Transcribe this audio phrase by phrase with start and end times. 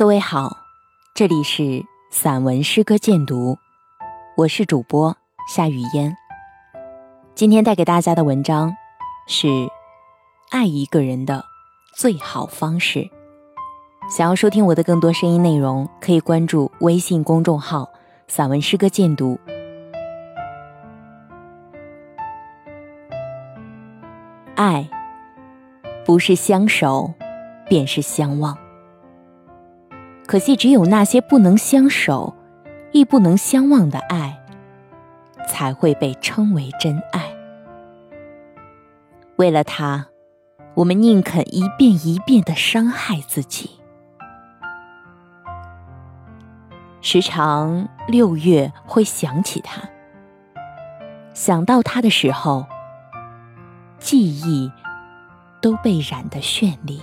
[0.00, 0.56] 各位好，
[1.12, 3.58] 这里是散文诗歌鉴读，
[4.34, 5.14] 我是主播
[5.46, 6.16] 夏雨嫣。
[7.34, 8.74] 今天带给大家的文章
[9.26, 9.46] 是
[10.48, 11.44] 《爱一个人的
[11.94, 13.00] 最好方式》。
[14.08, 17.86] 想要收听我的更多声音内容，可以关注微信公众号
[18.26, 19.38] “散文诗歌鉴读”。
[24.56, 24.88] 爱，
[26.06, 27.12] 不是相守，
[27.68, 28.56] 便是相望。
[30.30, 32.36] 可惜，只有那些不能相守，
[32.92, 34.40] 亦不能相忘的爱，
[35.48, 37.34] 才会被称为真爱。
[39.34, 40.06] 为了他，
[40.74, 43.70] 我们宁肯一遍一遍的伤害自己。
[47.00, 49.82] 时常六月会想起他，
[51.34, 52.64] 想到他的时候，
[53.98, 54.70] 记忆
[55.60, 57.02] 都被染得绚丽。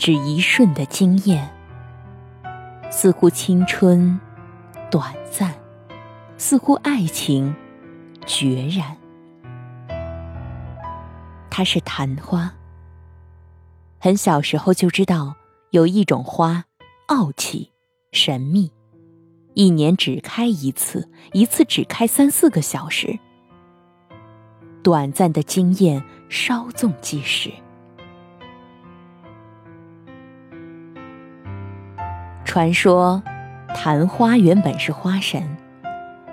[0.00, 1.46] 只一瞬的惊艳，
[2.90, 4.18] 似乎青春
[4.90, 5.54] 短暂，
[6.38, 7.54] 似乎爱情
[8.24, 8.96] 决然。
[11.50, 12.54] 它是昙花，
[13.98, 15.34] 很小时候就知道
[15.68, 16.64] 有一种花，
[17.08, 17.70] 傲气
[18.10, 18.72] 神秘，
[19.52, 23.18] 一年只开一次，一次只开三四个小时，
[24.82, 27.52] 短暂的惊艳稍纵即逝。
[32.50, 33.22] 传说，
[33.76, 35.56] 昙花原本是花神，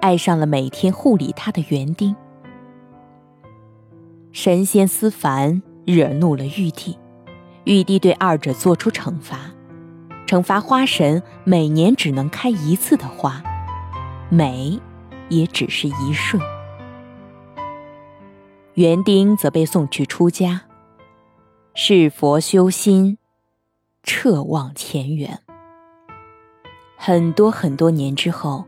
[0.00, 2.16] 爱上了每天护理它的园丁。
[4.32, 6.98] 神仙思凡，惹怒了玉帝，
[7.62, 9.52] 玉帝对二者做出惩罚，
[10.26, 13.40] 惩罚花神每年只能开一次的花，
[14.30, 14.80] 美
[15.28, 16.42] 也只是一瞬。
[18.74, 20.62] 园丁则被送去出家，
[21.74, 23.16] 是佛修心，
[24.02, 25.38] 彻望前缘。
[27.02, 28.66] 很多很多年之后，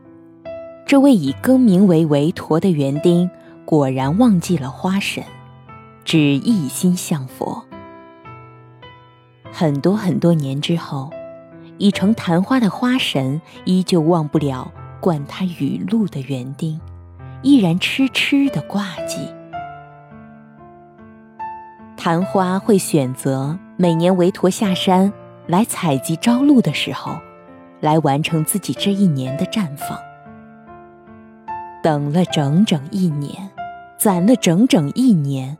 [0.87, 3.29] 这位已更名为韦陀的园丁
[3.63, 5.23] 果然忘记了花神，
[6.03, 7.63] 只一心向佛。
[9.51, 11.11] 很多很多年之后，
[11.77, 16.81] 已成昙花的花神依旧忘不了灌他雨露的园丁，
[17.43, 19.29] 依然痴痴的挂记。
[21.95, 25.13] 昙花会选择每年韦陀下山
[25.45, 27.15] 来采集朝露的时候。
[27.83, 29.99] 来完成自己这一年的绽放，
[31.83, 33.51] 等了整整一年，
[33.99, 35.57] 攒了整整一年，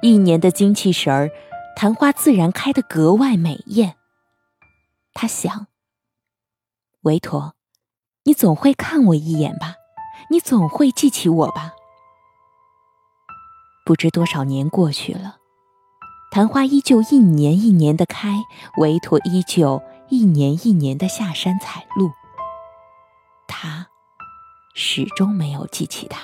[0.00, 1.30] 一年的精气神儿，
[1.76, 3.96] 昙花自然开得格外美艳。
[5.12, 5.66] 他想：
[7.02, 7.52] 维陀，
[8.24, 9.74] 你总会看我一眼吧？
[10.30, 11.74] 你总会记起我吧？
[13.84, 15.36] 不知多少年过去了，
[16.32, 18.38] 昙花依旧一年一年的开，
[18.78, 19.82] 维陀依旧。
[20.10, 22.10] 一年一年的下山采露，
[23.46, 23.86] 他
[24.74, 26.20] 始终没有记起他。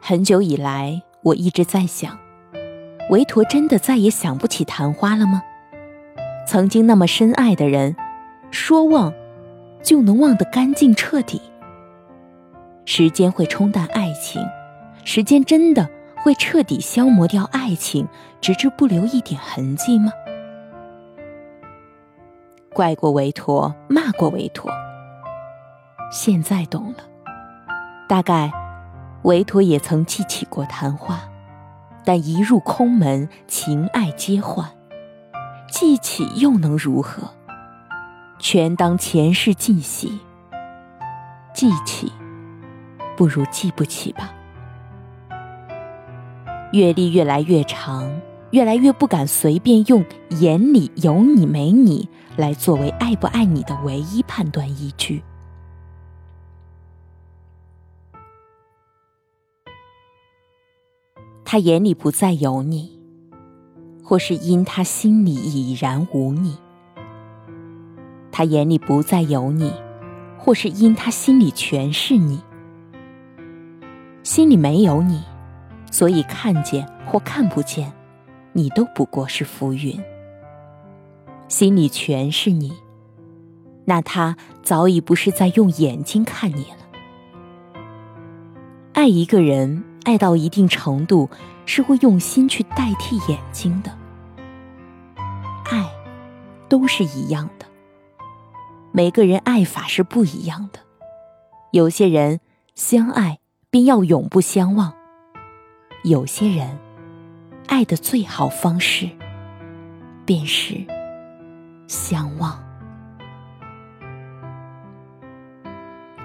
[0.00, 2.18] 很久以来，我一直在想，
[3.08, 5.40] 维陀真的再也想不起昙花了吗？
[6.44, 7.94] 曾经那么深爱的人，
[8.50, 9.14] 说忘
[9.80, 11.40] 就能忘得干净彻底？
[12.84, 14.42] 时间会冲淡爱情，
[15.04, 15.88] 时间真的？
[16.26, 18.08] 会彻底消磨掉爱情，
[18.40, 20.10] 直至不留一点痕迹吗？
[22.74, 24.68] 怪过维陀，骂过维陀，
[26.10, 27.04] 现在懂了。
[28.08, 28.50] 大概
[29.22, 31.20] 维陀也曾记起过昙花，
[32.04, 34.68] 但一入空门，情爱皆幻。
[35.70, 37.30] 记起又能如何？
[38.40, 40.18] 全当前世尽喜。
[41.54, 42.12] 记起，
[43.16, 44.32] 不如记不起吧。
[46.76, 48.20] 阅历越来越长，
[48.50, 50.04] 越来越不敢随便用
[50.40, 52.06] “眼里有你没你”
[52.36, 55.22] 来作为爱不爱你的唯一判断依据。
[61.46, 63.00] 他眼里不再有你，
[64.02, 66.58] 或是因他心里已然无你；
[68.30, 69.72] 他眼里不再有你，
[70.36, 72.42] 或是因他心里全是你。
[74.22, 75.22] 心里没有你。
[75.90, 77.92] 所以，看见或看不见，
[78.52, 80.02] 你都不过是浮云。
[81.48, 82.72] 心里全是你，
[83.84, 86.78] 那他早已不是在用眼睛看你了。
[88.92, 91.30] 爱一个人，爱到一定程度，
[91.64, 93.96] 是会用心去代替眼睛的。
[95.70, 95.88] 爱，
[96.68, 97.66] 都是一样的。
[98.90, 100.80] 每个人爱法是不一样的。
[101.70, 102.40] 有些人
[102.74, 103.38] 相爱
[103.70, 104.92] 便要永不相忘。
[106.06, 106.78] 有些人，
[107.66, 109.10] 爱的最好方式，
[110.24, 110.76] 便是
[111.88, 112.56] 相望。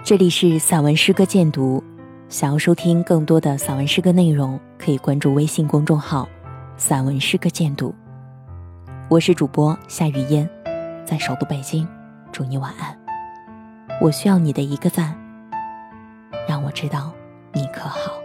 [0.03, 1.83] 这里是散文诗歌鉴读，
[2.29, 6.29] 想要收听更多的散文诗歌内容，可以关注微信公众号
[6.77, 7.91] “散文诗歌鉴读”。
[9.09, 10.47] 我是主播夏雨嫣，
[11.03, 11.87] 在首都北京，
[12.31, 12.95] 祝你晚安。
[13.99, 15.17] 我需要你的一个赞，
[16.47, 17.11] 让我知道
[17.51, 18.20] 你可好。